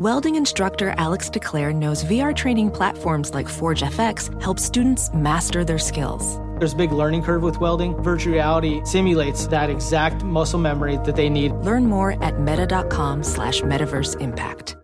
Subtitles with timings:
[0.00, 5.78] Welding instructor Alex DeClaire knows VR training platforms like Forge FX help students master their
[5.78, 6.38] skills.
[6.58, 8.02] There's a big learning curve with welding.
[8.02, 11.52] Virtual reality simulates that exact muscle memory that they need.
[11.52, 14.74] Learn more at meta.com slash metaverse impact.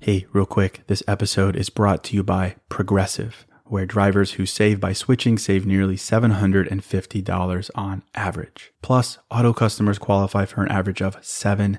[0.00, 4.80] Hey, real quick, this episode is brought to you by Progressive, where drivers who save
[4.80, 8.72] by switching save nearly $750 on average.
[8.82, 11.78] Plus, auto customers qualify for an average of seven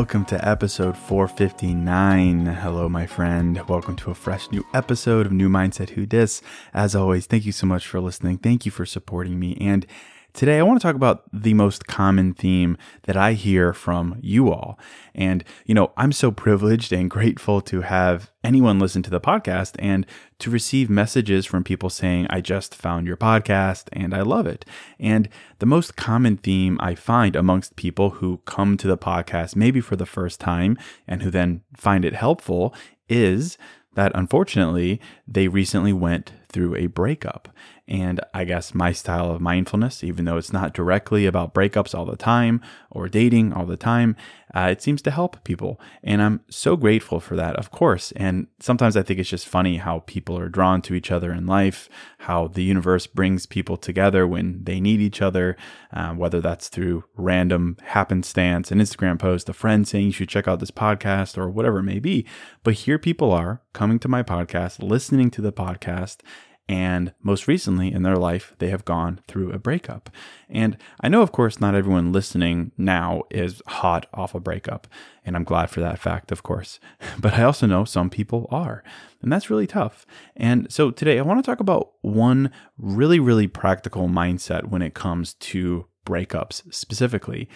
[0.00, 2.46] Welcome to episode 459.
[2.46, 3.60] Hello, my friend.
[3.68, 6.40] Welcome to a fresh new episode of New Mindset Who Dis.
[6.72, 8.38] As always, thank you so much for listening.
[8.38, 9.58] Thank you for supporting me.
[9.60, 9.86] And
[10.32, 14.52] Today, I want to talk about the most common theme that I hear from you
[14.52, 14.78] all.
[15.12, 19.74] And, you know, I'm so privileged and grateful to have anyone listen to the podcast
[19.80, 20.06] and
[20.38, 24.64] to receive messages from people saying, I just found your podcast and I love it.
[25.00, 25.28] And
[25.58, 29.96] the most common theme I find amongst people who come to the podcast, maybe for
[29.96, 30.78] the first time,
[31.08, 32.72] and who then find it helpful
[33.08, 33.58] is
[33.94, 37.48] that unfortunately they recently went through a breakup.
[37.90, 42.06] And I guess my style of mindfulness, even though it's not directly about breakups all
[42.06, 44.14] the time or dating all the time,
[44.54, 45.80] uh, it seems to help people.
[46.04, 48.12] And I'm so grateful for that, of course.
[48.12, 51.46] And sometimes I think it's just funny how people are drawn to each other in
[51.46, 55.56] life, how the universe brings people together when they need each other,
[55.92, 60.46] uh, whether that's through random happenstance, an Instagram post, a friend saying you should check
[60.46, 62.24] out this podcast, or whatever it may be.
[62.62, 66.18] But here people are coming to my podcast, listening to the podcast
[66.70, 70.08] and most recently in their life, they have gone through a breakup.
[70.48, 74.86] And I know, of course, not everyone listening now is hot off a breakup.
[75.24, 76.78] And I'm glad for that fact, of course.
[77.18, 78.84] But I also know some people are.
[79.20, 80.06] And that's really tough.
[80.36, 84.94] And so today I want to talk about one really, really practical mindset when it
[84.94, 87.48] comes to breakups specifically.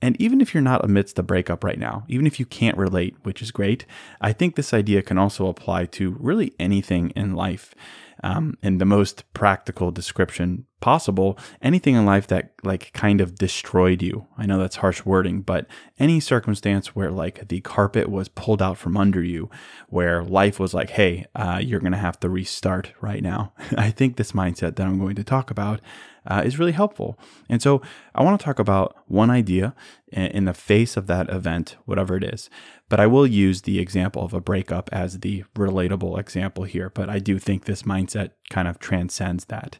[0.00, 3.16] And even if you're not amidst a breakup right now, even if you can't relate,
[3.22, 3.84] which is great,
[4.20, 7.74] I think this idea can also apply to really anything in life
[8.22, 14.02] um, in the most practical description possible anything in life that like kind of destroyed
[14.02, 15.66] you i know that's harsh wording but
[15.98, 19.48] any circumstance where like the carpet was pulled out from under you
[19.88, 24.16] where life was like hey uh, you're gonna have to restart right now i think
[24.16, 25.80] this mindset that i'm going to talk about
[26.26, 27.18] uh, is really helpful
[27.48, 27.80] and so
[28.14, 29.74] i want to talk about one idea
[30.12, 32.50] in the face of that event whatever it is
[32.92, 36.90] but I will use the example of a breakup as the relatable example here.
[36.90, 39.78] But I do think this mindset kind of transcends that.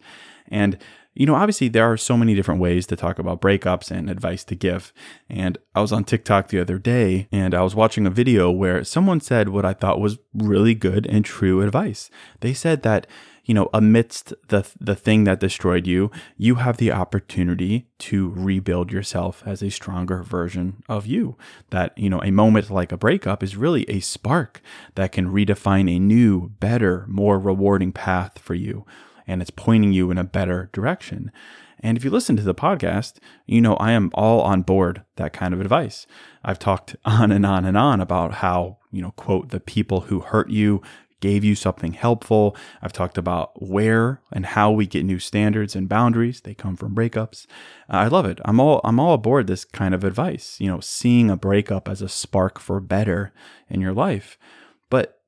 [0.52, 0.78] And,
[1.14, 4.44] you know, obviously there are so many different ways to talk about breakups and advice
[4.44, 4.92] to give.
[5.28, 8.84] And I was on TikTok the other day and I was watching a video where
[8.84, 12.08] someone said what I thought was really good and true advice.
[12.40, 13.06] They said that
[13.44, 18.92] you know, amidst the the thing that destroyed you, you have the opportunity to rebuild
[18.92, 21.36] yourself as a stronger version of you.
[21.70, 24.60] That, you know, a moment like a breakup is really a spark
[24.94, 28.86] that can redefine a new, better, more rewarding path for you.
[29.32, 31.32] And it's pointing you in a better direction.
[31.80, 33.14] And if you listen to the podcast,
[33.46, 36.06] you know I am all on board that kind of advice.
[36.44, 40.20] I've talked on and on and on about how, you know, quote, the people who
[40.20, 40.82] hurt you
[41.20, 42.54] gave you something helpful.
[42.82, 46.42] I've talked about where and how we get new standards and boundaries.
[46.42, 47.46] They come from breakups.
[47.88, 48.40] I love it.
[48.44, 50.60] I'm all I'm all aboard this kind of advice.
[50.60, 53.32] You know, seeing a breakup as a spark for better
[53.70, 54.36] in your life.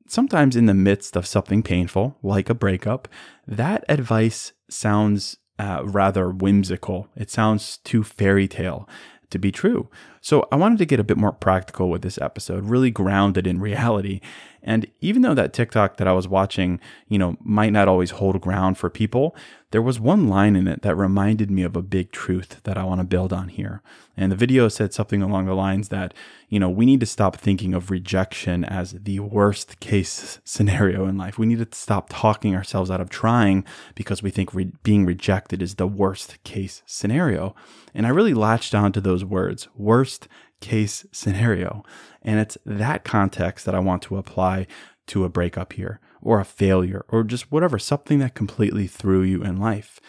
[0.07, 3.09] Sometimes in the midst of something painful, like a breakup,
[3.47, 7.09] that advice sounds uh, rather whimsical.
[7.17, 8.89] It sounds too fairy tale
[9.31, 9.89] to be true.
[10.25, 13.61] So I wanted to get a bit more practical with this episode, really grounded in
[13.61, 14.23] reality.
[14.63, 18.41] And even though that TikTok that I was watching, you know, might not always hold
[18.41, 19.37] ground for people,
[19.71, 22.85] there was one line in it that reminded me of a big truth that I
[22.85, 23.83] want to build on here.
[24.17, 26.15] And the video said something along the lines that,
[26.49, 31.19] you know, we need to stop thinking of rejection as the worst case scenario in
[31.19, 31.39] life.
[31.39, 35.61] We need to stop talking ourselves out of trying because we think re- being rejected
[35.61, 37.55] is the worst case scenario.
[37.93, 40.14] And I really latched on to those words, worst
[40.61, 41.83] case scenario.
[42.23, 44.67] And it's that context that I want to apply
[45.09, 49.43] to a breakup here, or a failure, or just whatever, something that completely threw you
[49.43, 50.01] in life.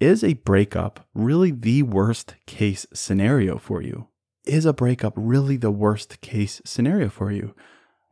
[0.00, 4.08] Is a breakup really the worst case scenario for you?
[4.44, 7.54] Is a breakup really the worst case scenario for you?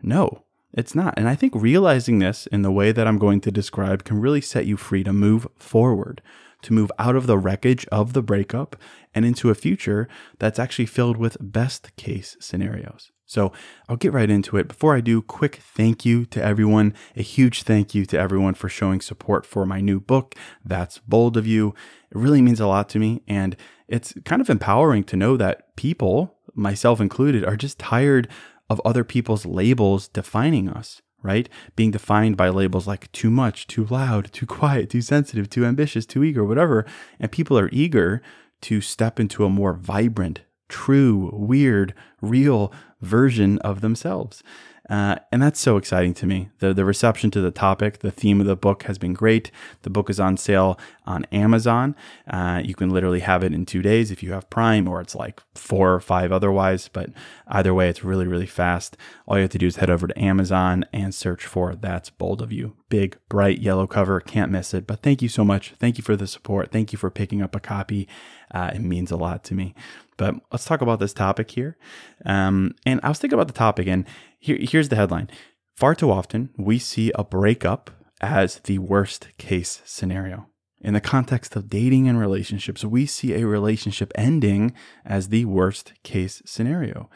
[0.02, 1.14] No, it's not.
[1.17, 4.40] And I think realizing this in the way that I'm going to describe can really
[4.40, 6.22] set you free to move forward
[6.62, 8.76] to move out of the wreckage of the breakup
[9.14, 10.08] and into a future
[10.38, 13.12] that's actually filled with best case scenarios.
[13.26, 13.53] So
[13.88, 14.69] I'll get right into it.
[14.69, 16.94] Before I do, quick thank you to everyone.
[17.17, 20.37] A huge thank you to everyone for showing support for my new book.
[20.64, 21.75] That's bold of you.
[22.11, 23.23] It really means a lot to me.
[23.26, 23.56] And
[23.88, 28.29] it's kind of empowering to know that people, myself included, are just tired
[28.70, 31.49] of other people's labels defining us right?
[31.75, 36.06] Being defined by labels like too much, too loud, too quiet, too sensitive, too ambitious,
[36.06, 36.87] too eager, whatever.
[37.19, 38.23] And people are eager
[38.62, 41.93] to step into a more vibrant, true, weird,
[42.23, 44.43] real version of themselves.
[44.88, 46.50] Uh, and that's so exciting to me.
[46.61, 49.50] The, the reception to the topic, the theme of the book has been great.
[49.83, 51.97] The book is on sale on Amazon.
[52.29, 55.15] Uh, you can literally have it in two days if you have Prime, or it's
[55.15, 56.88] like four or five otherwise.
[56.88, 57.11] But
[57.49, 58.97] either way, it's really, really fast.
[59.27, 62.41] All you have to do is head over to Amazon and search for That's Bold
[62.41, 62.77] of You.
[62.89, 64.21] Big, bright yellow cover.
[64.21, 64.87] Can't miss it.
[64.87, 65.75] But thank you so much.
[65.81, 66.71] Thank you for the support.
[66.71, 68.09] Thank you for picking up a copy.
[68.53, 69.75] Uh, it means a lot to me.
[70.17, 71.77] But let's talk about this topic here.
[72.25, 74.06] Um, and I was thinking about the topic, and
[74.46, 75.28] here, here's the headline
[75.75, 77.90] Far too often, we see a breakup
[78.20, 80.46] as the worst case scenario.
[80.81, 84.72] In the context of dating and relationships, we see a relationship ending
[85.04, 87.10] as the worst case scenario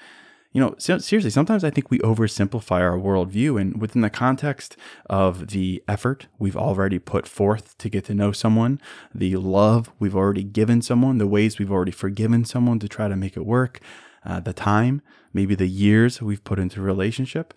[0.53, 3.61] you know, seriously, sometimes I think we oversimplify our worldview.
[3.61, 4.77] And within the context
[5.09, 8.81] of the effort we've already put forth to get to know someone,
[9.15, 13.15] the love we've already given someone, the ways we've already forgiven someone to try to
[13.15, 13.81] make it work,
[14.25, 15.03] uh, the time,
[15.33, 17.55] maybe the years we've put into relationship.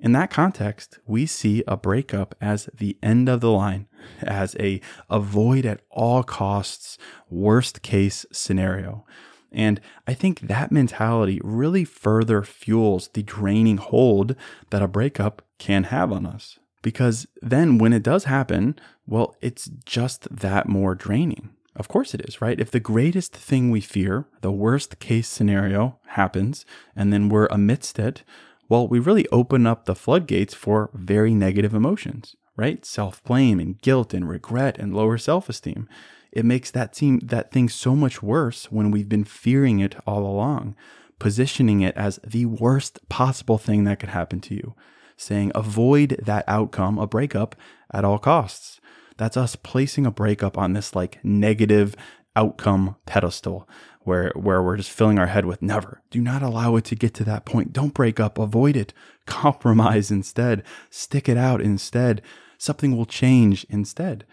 [0.00, 3.88] In that context, we see a breakup as the end of the line,
[4.22, 9.04] as a avoid at all costs, worst case scenario.
[9.50, 14.36] And I think that mentality really further fuels the draining hold
[14.70, 16.58] that a breakup can have on us.
[16.82, 21.50] Because then when it does happen, well, it's just that more draining.
[21.78, 22.60] Of course it is, right?
[22.60, 26.66] If the greatest thing we fear, the worst case scenario, happens,
[26.96, 28.24] and then we're amidst it,
[28.68, 32.84] well, we really open up the floodgates for very negative emotions, right?
[32.84, 35.88] Self blame and guilt and regret and lower self esteem
[36.32, 40.26] it makes that seem that thing so much worse when we've been fearing it all
[40.26, 40.76] along,
[41.18, 44.74] positioning it as the worst possible thing that could happen to you,
[45.16, 47.56] saying avoid that outcome, a breakup,
[47.92, 48.80] at all costs.
[49.18, 51.94] That's us placing a breakup on this like negative
[52.34, 53.68] outcome pedestal
[54.04, 56.00] where where we're just filling our head with never.
[56.10, 57.72] Do not allow it to get to that point.
[57.72, 58.94] Don't break up, avoid it.
[59.26, 60.62] Compromise instead.
[60.88, 62.22] Stick it out instead.
[62.56, 64.24] Something will change instead.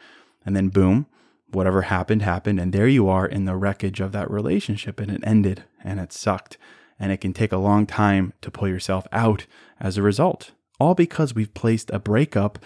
[0.45, 1.07] And then boom,
[1.51, 2.59] whatever happened, happened.
[2.59, 6.13] And there you are in the wreckage of that relationship and it ended and it
[6.13, 6.57] sucked.
[6.97, 9.47] And it can take a long time to pull yourself out
[9.79, 12.59] as a result, all because we've placed a breakup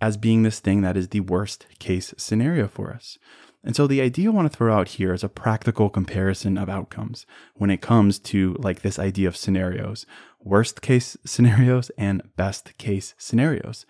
[0.00, 3.18] as being this thing that is the worst case scenario for us.
[3.64, 6.68] And so the idea I want to throw out here is a practical comparison of
[6.68, 7.24] outcomes
[7.54, 10.04] when it comes to like this idea of scenarios,
[10.38, 13.86] worst case scenarios and best case scenarios.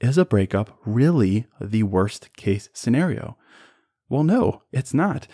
[0.00, 3.36] Is a breakup really the worst case scenario?
[4.08, 5.28] Well, no, it's not.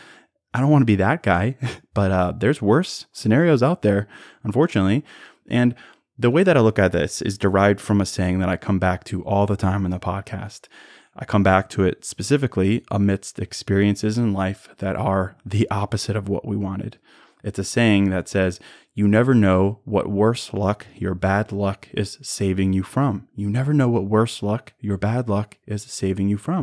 [0.52, 1.56] I don't want to be that guy,
[1.94, 4.06] but uh, there's worse scenarios out there,
[4.44, 5.04] unfortunately.
[5.48, 5.74] And
[6.18, 8.78] the way that I look at this is derived from a saying that I come
[8.78, 10.66] back to all the time in the podcast.
[11.14, 16.28] I come back to it specifically amidst experiences in life that are the opposite of
[16.28, 16.98] what we wanted.
[17.44, 18.58] It's a saying that says,
[18.94, 23.28] You never know what worse luck your bad luck is saving you from.
[23.36, 26.62] You never know what worse luck your bad luck is saving you from.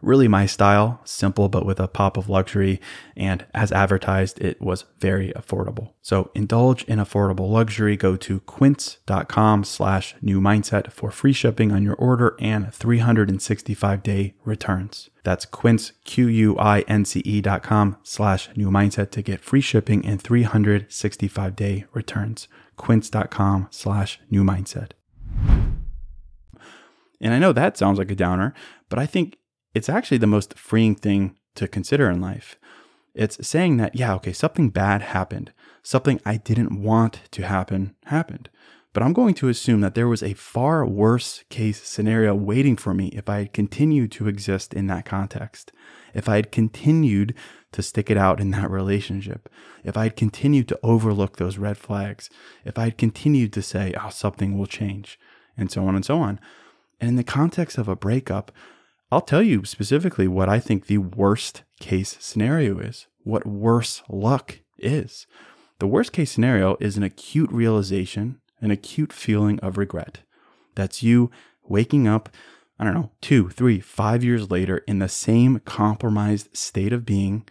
[0.00, 2.80] really my style, simple but with a pop of luxury.
[3.16, 5.92] And as advertised, it was very affordable.
[6.02, 7.96] So indulge in affordable luxury.
[7.96, 14.34] Go to quince.com slash new mindset for free shipping on your order and 365 day
[14.44, 15.10] returns.
[15.24, 21.84] That's quince, Q-U-I-N-C-E dot com slash new mindset to get free shipping and 365 day
[21.92, 22.48] returns.
[22.76, 24.92] Quince.com slash new mindset.
[27.20, 28.54] And I know that sounds like a downer,
[28.88, 29.37] but I think
[29.74, 32.56] it's actually the most freeing thing to consider in life.
[33.14, 35.52] It's saying that, yeah, okay, something bad happened.
[35.82, 38.48] Something I didn't want to happen happened.
[38.92, 42.94] But I'm going to assume that there was a far worse case scenario waiting for
[42.94, 45.72] me if I had continued to exist in that context.
[46.14, 47.34] If I had continued
[47.72, 49.48] to stick it out in that relationship.
[49.84, 52.30] If I had continued to overlook those red flags.
[52.64, 55.18] If I had continued to say, oh, something will change,
[55.56, 56.40] and so on and so on.
[57.00, 58.50] And in the context of a breakup,
[59.10, 64.60] I'll tell you specifically what I think the worst case scenario is, what worse luck
[64.76, 65.26] is.
[65.78, 70.20] The worst case scenario is an acute realization, an acute feeling of regret.
[70.74, 71.30] That's you
[71.62, 72.28] waking up,
[72.78, 77.46] I don't know, two, three, five years later in the same compromised state of being,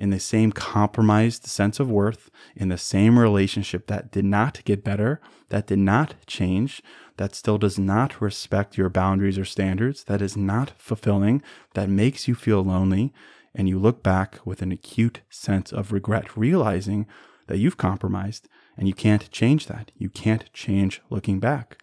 [0.00, 4.82] in the same compromised sense of worth, in the same relationship that did not get
[4.82, 6.82] better, that did not change,
[7.18, 11.42] that still does not respect your boundaries or standards, that is not fulfilling,
[11.74, 13.12] that makes you feel lonely,
[13.54, 17.06] and you look back with an acute sense of regret, realizing
[17.48, 19.92] that you've compromised and you can't change that.
[19.98, 21.76] You can't change looking back.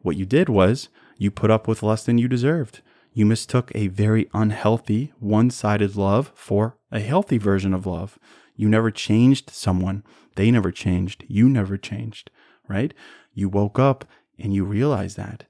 [0.00, 2.80] What you did was you put up with less than you deserved.
[3.14, 8.18] You mistook a very unhealthy, one sided love for a healthy version of love.
[8.56, 10.02] You never changed someone.
[10.36, 11.24] They never changed.
[11.28, 12.30] You never changed,
[12.68, 12.94] right?
[13.34, 14.06] You woke up
[14.38, 15.44] and you realized that.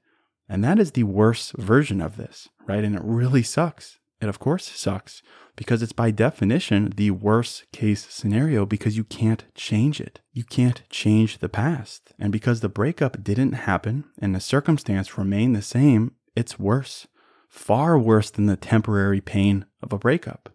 [0.48, 2.84] And that is the worst version of this, right?
[2.84, 3.98] And it really sucks.
[4.20, 5.22] It, of course, sucks
[5.56, 10.20] because it's by definition the worst case scenario because you can't change it.
[10.32, 12.12] You can't change the past.
[12.18, 17.06] And because the breakup didn't happen and the circumstance remained the same, it's worse.
[17.52, 20.48] Far worse than the temporary pain of a breakup,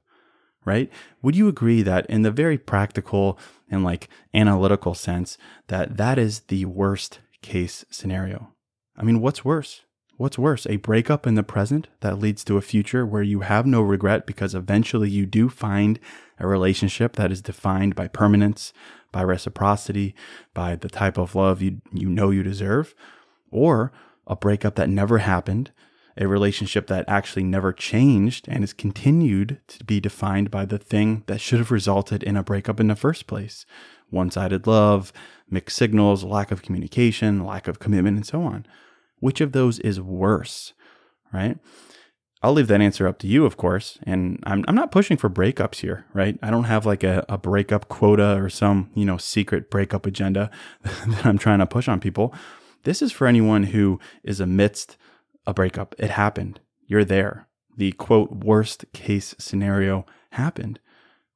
[0.66, 0.92] right?
[1.22, 3.38] Would you agree that in the very practical
[3.70, 5.38] and like analytical sense,
[5.68, 8.54] that that is the worst case scenario.
[8.98, 9.82] I mean, what's worse?
[10.18, 13.68] What's worse, a breakup in the present that leads to a future where you have
[13.68, 16.00] no regret because eventually you do find
[16.40, 18.74] a relationship that is defined by permanence,
[19.12, 20.16] by reciprocity,
[20.56, 22.96] by the type of love you, you know you deserve,
[23.52, 23.92] or
[24.26, 25.72] a breakup that never happened,
[26.18, 31.24] a relationship that actually never changed and is continued to be defined by the thing
[31.28, 33.66] that should have resulted in a breakup in the first place
[34.10, 35.12] one sided love,
[35.50, 38.66] mixed signals, lack of communication, lack of commitment, and so on.
[39.20, 40.74] Which of those is worse,
[41.34, 41.58] right?
[42.44, 43.98] I'll leave that answer up to you, of course.
[44.04, 46.38] And I'm, I'm not pushing for breakups here, right?
[46.42, 50.52] I don't have like a, a breakup quota or some, you know, secret breakup agenda
[50.84, 52.34] that I'm trying to push on people.
[52.84, 54.98] This is for anyone who is amidst
[55.48, 55.96] a breakup.
[55.98, 56.60] It happened.
[56.86, 57.48] You're there.
[57.76, 60.80] The quote, worst case scenario happened.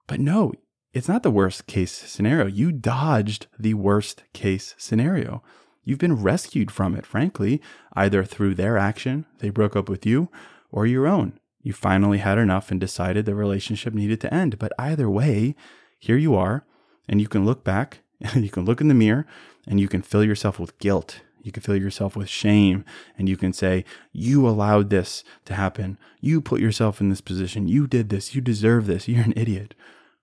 [0.06, 0.51] But no,
[0.94, 2.46] it's not the worst case scenario.
[2.48, 5.41] You dodged the worst case scenario.
[5.84, 7.62] You've been rescued from it, frankly,
[7.94, 10.30] either through their action, they broke up with you,
[10.70, 11.39] or your own.
[11.62, 14.60] You finally had enough and decided the relationship needed to end.
[14.60, 15.56] But either way,
[15.98, 16.65] here you are,
[17.08, 19.25] and you can look back, and you can look in the mirror,
[19.65, 21.22] and you can fill yourself with guilt.
[21.43, 22.86] You can fill yourself with shame,
[23.17, 25.98] and you can say, You allowed this to happen.
[26.19, 27.67] You put yourself in this position.
[27.67, 28.36] You did this.
[28.36, 29.07] You deserve this.
[29.07, 29.74] You're an idiot.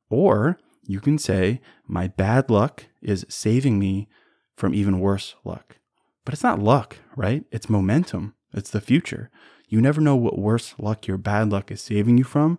[0.08, 4.08] Or you can say, My bad luck is saving me
[4.56, 5.76] from even worse luck.
[6.24, 7.44] But it's not luck, right?
[7.50, 9.30] It's momentum, it's the future.
[9.68, 12.58] You never know what worse luck your bad luck is saving you from.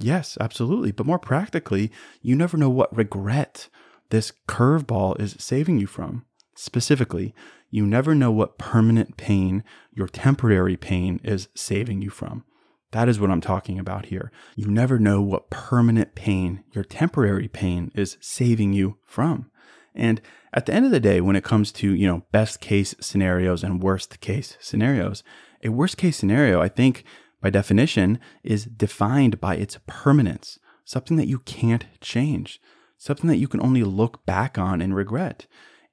[0.00, 0.92] Yes, absolutely.
[0.92, 1.90] But more practically,
[2.22, 3.68] you never know what regret
[4.10, 6.24] this curveball is saving you from.
[6.54, 7.34] Specifically,
[7.70, 12.44] you never know what permanent pain your temporary pain is saving you from.
[12.92, 14.32] That is what I'm talking about here.
[14.56, 19.50] You never know what permanent pain your temporary pain is saving you from.
[19.94, 20.22] And
[20.54, 23.62] at the end of the day, when it comes to, you know, best case scenarios
[23.62, 25.22] and worst case scenarios,
[25.62, 27.04] a worst case scenario, I think
[27.42, 32.60] by definition, is defined by its permanence, something that you can't change,
[32.96, 35.46] something that you can only look back on and regret.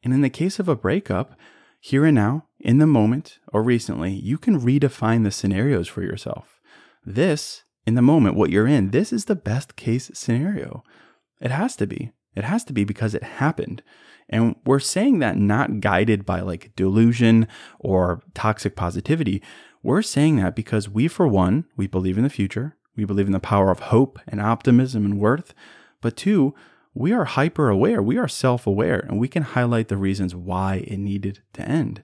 [0.03, 1.37] And in the case of a breakup,
[1.79, 6.59] here and now, in the moment, or recently, you can redefine the scenarios for yourself.
[7.05, 10.83] This, in the moment, what you're in, this is the best case scenario.
[11.39, 12.11] It has to be.
[12.35, 13.83] It has to be because it happened.
[14.27, 17.47] And we're saying that not guided by like delusion
[17.79, 19.41] or toxic positivity.
[19.83, 22.75] We're saying that because we, for one, we believe in the future.
[22.95, 25.53] We believe in the power of hope and optimism and worth.
[26.01, 26.55] But two,
[26.95, 28.01] we are hyper aware.
[28.01, 32.01] We are self aware and we can highlight the reasons why it needed to end.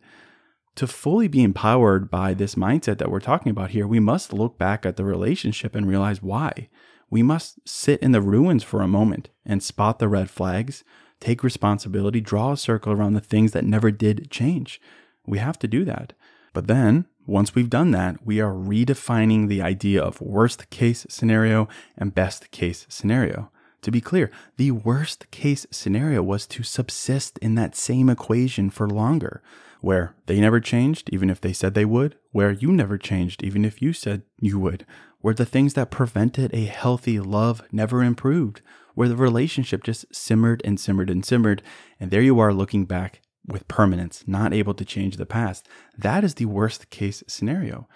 [0.76, 4.58] To fully be empowered by this mindset that we're talking about here, we must look
[4.58, 6.70] back at the relationship and realize why.
[7.10, 10.84] We must sit in the ruins for a moment and spot the red flags,
[11.20, 14.82] take responsibility, draw a circle around the things that never did change.
[15.26, 16.14] We have to do that.
[16.54, 21.70] But then, once we've done that, we are redefining the idea of worst case scenario
[21.98, 23.52] and best case scenario.
[23.82, 28.88] To be clear, the worst case scenario was to subsist in that same equation for
[28.88, 29.42] longer,
[29.82, 33.66] where they never changed, even if they said they would, where you never changed, even
[33.66, 34.86] if you said you would,
[35.22, 38.62] where the things that prevented a healthy love never improved,
[38.94, 41.64] where the relationship just simmered and simmered and simmered.
[42.00, 45.68] And there you are looking back with permanence, not able to change the past.
[45.98, 47.88] That is the worst case scenario.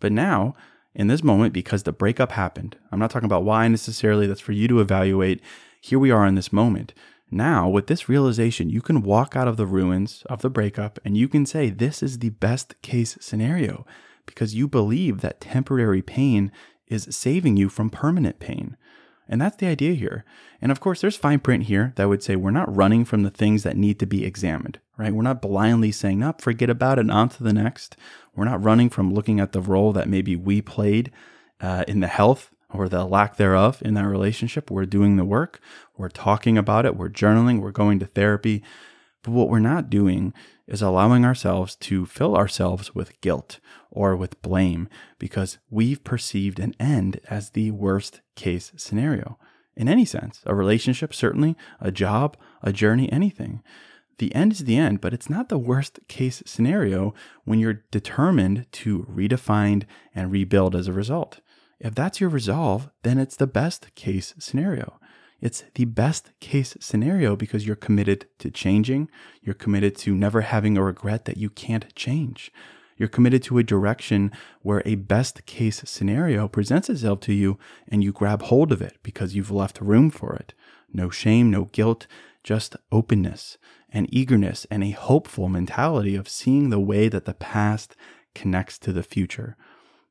[0.00, 0.54] But now,
[0.94, 4.52] in this moment, because the breakup happened, I'm not talking about why necessarily, that's for
[4.52, 5.40] you to evaluate.
[5.80, 6.94] Here we are in this moment.
[7.30, 11.16] Now, with this realization, you can walk out of the ruins of the breakup and
[11.16, 13.84] you can say, This is the best case scenario
[14.26, 16.52] because you believe that temporary pain
[16.86, 18.76] is saving you from permanent pain.
[19.28, 20.24] And that's the idea here.
[20.60, 23.30] And of course, there's fine print here that would say we're not running from the
[23.30, 25.12] things that need to be examined, right?
[25.12, 27.96] We're not blindly saying, up, forget about it, on to the next.
[28.34, 31.10] We're not running from looking at the role that maybe we played
[31.60, 34.70] uh, in the health or the lack thereof in that relationship.
[34.70, 35.60] We're doing the work,
[35.96, 38.62] we're talking about it, we're journaling, we're going to therapy.
[39.22, 40.34] But what we're not doing
[40.66, 43.58] is allowing ourselves to fill ourselves with guilt
[43.90, 49.38] or with blame because we've perceived an end as the worst case scenario.
[49.76, 53.62] In any sense, a relationship, certainly, a job, a journey, anything.
[54.18, 58.66] The end is the end, but it's not the worst case scenario when you're determined
[58.72, 61.40] to redefine and rebuild as a result.
[61.80, 64.98] If that's your resolve, then it's the best case scenario.
[65.40, 69.10] It's the best case scenario because you're committed to changing.
[69.42, 72.50] You're committed to never having a regret that you can't change.
[72.96, 74.30] You're committed to a direction
[74.62, 78.96] where a best case scenario presents itself to you and you grab hold of it
[79.02, 80.54] because you've left room for it.
[80.92, 82.06] No shame, no guilt,
[82.44, 87.96] just openness and eagerness and a hopeful mentality of seeing the way that the past
[88.34, 89.56] connects to the future.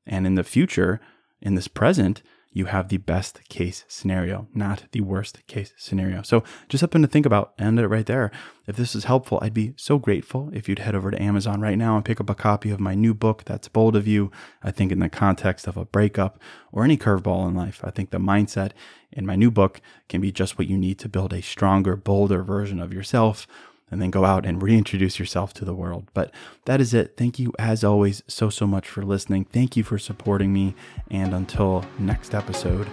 [0.06, 1.00] And in the future,
[1.42, 6.22] in this present, you have the best case scenario, not the worst case scenario.
[6.22, 7.54] So just something to think about.
[7.58, 8.32] End it right there.
[8.68, 11.78] If this is helpful, I'd be so grateful if you'd head over to Amazon right
[11.78, 14.32] now and pick up a copy of my new book, That's Bold of You.
[14.62, 16.40] I think in the context of a breakup
[16.72, 18.72] or any curveball in life, I think the mindset
[19.12, 22.44] in my new book can be just what you need to build a stronger, bolder
[22.44, 23.48] version of yourself
[23.94, 26.08] and then go out and reintroduce yourself to the world.
[26.14, 26.32] But
[26.66, 27.16] that is it.
[27.16, 29.46] Thank you, as always, so, so much for listening.
[29.46, 30.76] Thank you for supporting me.
[31.10, 32.88] And until next episode,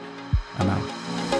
[0.58, 1.39] I'm out.